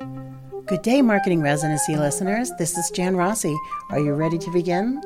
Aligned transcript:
Good 0.00 0.80
day, 0.82 1.02
Marketing 1.02 1.42
Residency 1.42 1.94
listeners. 1.94 2.50
This 2.58 2.78
is 2.78 2.90
Jan 2.90 3.16
Rossi. 3.16 3.54
Are 3.90 3.98
you 3.98 4.14
ready 4.14 4.38
to 4.38 4.50
begin? 4.50 4.98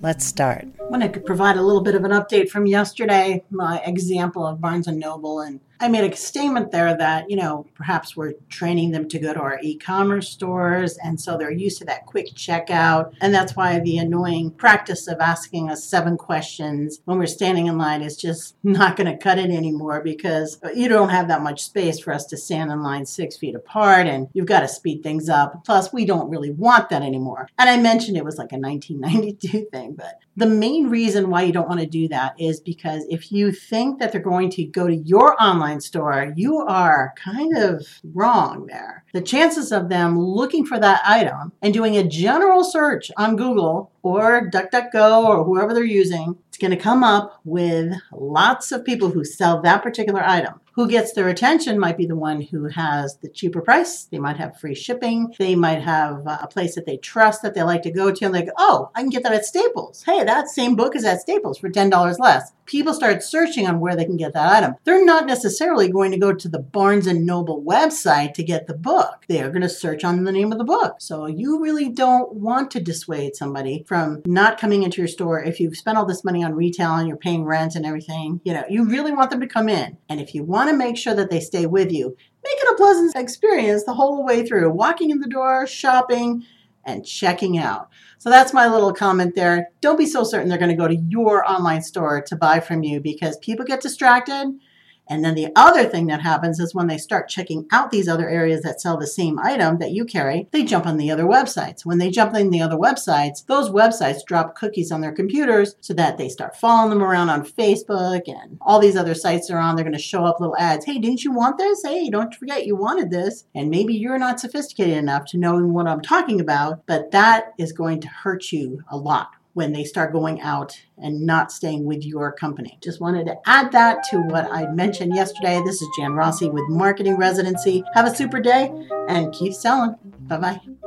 Let's 0.00 0.24
start. 0.24 0.64
I 0.80 0.84
want 0.84 1.12
to 1.12 1.20
provide 1.20 1.58
a 1.58 1.62
little 1.62 1.82
bit 1.82 1.94
of 1.94 2.04
an 2.04 2.12
update 2.12 2.48
from 2.48 2.66
yesterday, 2.66 3.44
my 3.50 3.82
example 3.84 4.46
of 4.46 4.62
Barnes 4.62 4.86
and 4.86 4.98
Noble 4.98 5.40
and 5.40 5.60
I 5.82 5.88
made 5.88 6.10
a 6.10 6.16
statement 6.16 6.70
there 6.70 6.96
that, 6.96 7.28
you 7.28 7.34
know, 7.34 7.66
perhaps 7.74 8.16
we're 8.16 8.34
training 8.48 8.92
them 8.92 9.08
to 9.08 9.18
go 9.18 9.34
to 9.34 9.40
our 9.40 9.58
e 9.62 9.76
commerce 9.76 10.28
stores. 10.28 10.96
And 10.98 11.20
so 11.20 11.36
they're 11.36 11.50
used 11.50 11.78
to 11.78 11.84
that 11.86 12.06
quick 12.06 12.28
checkout. 12.36 13.12
And 13.20 13.34
that's 13.34 13.56
why 13.56 13.80
the 13.80 13.98
annoying 13.98 14.52
practice 14.52 15.08
of 15.08 15.18
asking 15.18 15.70
us 15.70 15.82
seven 15.82 16.16
questions 16.16 17.00
when 17.04 17.18
we're 17.18 17.26
standing 17.26 17.66
in 17.66 17.78
line 17.78 18.00
is 18.00 18.16
just 18.16 18.54
not 18.62 18.96
going 18.96 19.10
to 19.10 19.16
cut 19.16 19.38
it 19.38 19.50
anymore 19.50 20.00
because 20.02 20.60
you 20.72 20.88
don't 20.88 21.08
have 21.08 21.26
that 21.26 21.42
much 21.42 21.64
space 21.64 21.98
for 21.98 22.12
us 22.12 22.26
to 22.26 22.36
stand 22.36 22.70
in 22.70 22.80
line 22.80 23.04
six 23.04 23.36
feet 23.36 23.56
apart 23.56 24.06
and 24.06 24.28
you've 24.34 24.46
got 24.46 24.60
to 24.60 24.68
speed 24.68 25.02
things 25.02 25.28
up. 25.28 25.64
Plus, 25.64 25.92
we 25.92 26.04
don't 26.04 26.30
really 26.30 26.52
want 26.52 26.90
that 26.90 27.02
anymore. 27.02 27.48
And 27.58 27.68
I 27.68 27.76
mentioned 27.76 28.16
it 28.16 28.24
was 28.24 28.38
like 28.38 28.52
a 28.52 28.56
1992 28.56 29.66
thing, 29.72 29.94
but 29.94 30.20
the 30.36 30.46
main 30.46 30.88
reason 30.88 31.28
why 31.28 31.42
you 31.42 31.52
don't 31.52 31.68
want 31.68 31.80
to 31.80 31.86
do 31.86 32.08
that 32.08 32.34
is 32.40 32.60
because 32.60 33.04
if 33.10 33.30
you 33.30 33.52
think 33.52 33.98
that 33.98 34.12
they're 34.12 34.20
going 34.20 34.48
to 34.50 34.64
go 34.64 34.86
to 34.86 34.96
your 34.96 35.42
online 35.42 35.71
online 35.72 35.80
store, 35.80 36.32
you 36.36 36.58
are 36.58 37.14
kind 37.16 37.56
of 37.56 37.86
wrong 38.12 38.66
there. 38.66 39.04
The 39.12 39.22
chances 39.22 39.72
of 39.72 39.88
them 39.88 40.18
looking 40.18 40.66
for 40.66 40.78
that 40.78 41.00
item 41.06 41.52
and 41.62 41.72
doing 41.72 41.96
a 41.96 42.04
general 42.04 42.64
search 42.64 43.10
on 43.16 43.36
Google 43.36 43.91
or 44.02 44.50
DuckDuckGo 44.50 45.24
or 45.24 45.44
whoever 45.44 45.72
they're 45.74 45.84
using, 45.84 46.36
it's 46.48 46.58
going 46.58 46.70
to 46.70 46.76
come 46.76 47.02
up 47.02 47.40
with 47.44 47.94
lots 48.12 48.72
of 48.72 48.84
people 48.84 49.10
who 49.10 49.24
sell 49.24 49.62
that 49.62 49.82
particular 49.82 50.22
item. 50.22 50.60
Who 50.74 50.88
gets 50.88 51.12
their 51.12 51.28
attention 51.28 51.78
might 51.78 51.98
be 51.98 52.06
the 52.06 52.16
one 52.16 52.40
who 52.40 52.64
has 52.64 53.18
the 53.18 53.28
cheaper 53.28 53.60
price. 53.60 54.04
They 54.04 54.18
might 54.18 54.38
have 54.38 54.58
free 54.58 54.74
shipping. 54.74 55.34
They 55.38 55.54
might 55.54 55.82
have 55.82 56.26
uh, 56.26 56.38
a 56.40 56.46
place 56.46 56.74
that 56.76 56.86
they 56.86 56.96
trust 56.96 57.42
that 57.42 57.54
they 57.54 57.62
like 57.62 57.82
to 57.82 57.90
go 57.90 58.10
to 58.10 58.24
and 58.24 58.34
go, 58.34 58.52
oh, 58.56 58.90
I 58.94 59.02
can 59.02 59.10
get 59.10 59.22
that 59.24 59.34
at 59.34 59.44
Staples. 59.44 60.02
Hey, 60.02 60.24
that 60.24 60.48
same 60.48 60.74
book 60.74 60.96
is 60.96 61.04
at 61.04 61.20
Staples 61.20 61.58
for 61.58 61.68
$10 61.68 62.18
less. 62.18 62.52
People 62.64 62.94
start 62.94 63.22
searching 63.22 63.66
on 63.66 63.80
where 63.80 63.94
they 63.94 64.06
can 64.06 64.16
get 64.16 64.32
that 64.32 64.62
item. 64.62 64.76
They're 64.84 65.04
not 65.04 65.26
necessarily 65.26 65.90
going 65.90 66.10
to 66.12 66.18
go 66.18 66.32
to 66.32 66.48
the 66.48 66.60
Barnes 66.60 67.06
and 67.06 67.26
Noble 67.26 67.62
website 67.62 68.32
to 68.34 68.42
get 68.42 68.66
the 68.66 68.72
book. 68.72 69.26
They 69.28 69.42
are 69.42 69.50
going 69.50 69.62
to 69.62 69.68
search 69.68 70.04
on 70.04 70.24
the 70.24 70.32
name 70.32 70.52
of 70.52 70.58
the 70.58 70.64
book. 70.64 70.96
So 71.00 71.26
you 71.26 71.62
really 71.62 71.90
don't 71.90 72.32
want 72.32 72.70
to 72.70 72.80
dissuade 72.80 73.36
somebody 73.36 73.84
from 73.92 74.22
not 74.24 74.58
coming 74.58 74.84
into 74.84 75.02
your 75.02 75.06
store 75.06 75.44
if 75.44 75.60
you've 75.60 75.76
spent 75.76 75.98
all 75.98 76.06
this 76.06 76.24
money 76.24 76.42
on 76.42 76.54
retail 76.54 76.94
and 76.94 77.06
you're 77.06 77.14
paying 77.18 77.44
rent 77.44 77.74
and 77.74 77.84
everything. 77.84 78.40
You 78.42 78.54
know, 78.54 78.64
you 78.66 78.86
really 78.86 79.12
want 79.12 79.30
them 79.30 79.40
to 79.40 79.46
come 79.46 79.68
in. 79.68 79.98
And 80.08 80.18
if 80.18 80.34
you 80.34 80.44
want 80.44 80.70
to 80.70 80.74
make 80.74 80.96
sure 80.96 81.12
that 81.14 81.28
they 81.28 81.40
stay 81.40 81.66
with 81.66 81.92
you, 81.92 82.16
make 82.42 82.56
it 82.56 82.72
a 82.72 82.76
pleasant 82.78 83.14
experience 83.14 83.84
the 83.84 83.92
whole 83.92 84.24
way 84.24 84.46
through. 84.46 84.70
Walking 84.70 85.10
in 85.10 85.20
the 85.20 85.28
door, 85.28 85.66
shopping, 85.66 86.42
and 86.86 87.04
checking 87.04 87.58
out. 87.58 87.90
So 88.16 88.30
that's 88.30 88.54
my 88.54 88.66
little 88.66 88.94
comment 88.94 89.34
there. 89.34 89.68
Don't 89.82 89.98
be 89.98 90.06
so 90.06 90.24
certain 90.24 90.48
they're 90.48 90.56
going 90.56 90.70
to 90.70 90.74
go 90.74 90.88
to 90.88 90.96
your 90.96 91.46
online 91.46 91.82
store 91.82 92.22
to 92.28 92.34
buy 92.34 92.60
from 92.60 92.82
you 92.82 92.98
because 92.98 93.36
people 93.42 93.66
get 93.66 93.82
distracted 93.82 94.58
and 95.08 95.24
then 95.24 95.34
the 95.34 95.48
other 95.56 95.84
thing 95.84 96.06
that 96.06 96.22
happens 96.22 96.60
is 96.60 96.74
when 96.74 96.86
they 96.86 96.98
start 96.98 97.28
checking 97.28 97.66
out 97.72 97.90
these 97.90 98.08
other 98.08 98.28
areas 98.28 98.62
that 98.62 98.80
sell 98.80 98.96
the 98.96 99.06
same 99.06 99.38
item 99.38 99.78
that 99.78 99.90
you 99.90 100.04
carry, 100.04 100.48
they 100.52 100.62
jump 100.64 100.86
on 100.86 100.96
the 100.96 101.10
other 101.10 101.24
websites. 101.24 101.84
When 101.84 101.98
they 101.98 102.10
jump 102.10 102.34
on 102.34 102.50
the 102.50 102.62
other 102.62 102.76
websites, 102.76 103.44
those 103.46 103.68
websites 103.68 104.24
drop 104.24 104.54
cookies 104.54 104.92
on 104.92 105.00
their 105.00 105.12
computers 105.12 105.74
so 105.80 105.92
that 105.94 106.18
they 106.18 106.28
start 106.28 106.56
following 106.56 106.90
them 106.90 107.02
around 107.02 107.30
on 107.30 107.44
Facebook 107.44 108.22
and 108.26 108.58
all 108.60 108.80
these 108.80 108.96
other 108.96 109.14
sites 109.14 109.50
are 109.50 109.58
on. 109.58 109.76
They're 109.76 109.84
going 109.84 109.92
to 109.92 109.98
show 109.98 110.24
up 110.24 110.40
little 110.40 110.56
ads. 110.56 110.86
Hey, 110.86 110.98
didn't 110.98 111.24
you 111.24 111.32
want 111.32 111.58
this? 111.58 111.82
Hey, 111.84 112.08
don't 112.08 112.34
forget 112.34 112.66
you 112.66 112.76
wanted 112.76 113.10
this. 113.10 113.44
And 113.54 113.70
maybe 113.70 113.94
you're 113.94 114.18
not 114.18 114.40
sophisticated 114.40 114.96
enough 114.96 115.26
to 115.26 115.38
know 115.38 115.58
what 115.58 115.88
I'm 115.88 116.00
talking 116.00 116.40
about, 116.40 116.86
but 116.86 117.10
that 117.10 117.52
is 117.58 117.72
going 117.72 118.00
to 118.02 118.08
hurt 118.08 118.52
you 118.52 118.82
a 118.88 118.96
lot 118.96 119.30
when 119.54 119.72
they 119.72 119.84
start 119.84 120.12
going 120.12 120.40
out 120.40 120.80
and 120.98 121.26
not 121.26 121.52
staying 121.52 121.84
with 121.84 122.04
your 122.04 122.32
company. 122.32 122.78
Just 122.82 123.00
wanted 123.00 123.26
to 123.26 123.36
add 123.46 123.72
that 123.72 124.02
to 124.10 124.18
what 124.18 124.50
I 124.50 124.66
mentioned 124.66 125.14
yesterday. 125.14 125.60
This 125.64 125.82
is 125.82 125.88
Jan 125.98 126.12
Rossi 126.12 126.48
with 126.48 126.68
Marketing 126.68 127.16
Residency. 127.16 127.84
Have 127.94 128.06
a 128.06 128.14
super 128.14 128.40
day 128.40 128.72
and 129.08 129.32
keep 129.32 129.52
selling. 129.52 129.96
Bye 130.28 130.38
bye. 130.38 130.81